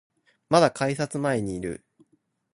[0.49, 1.85] まだ改札前にいる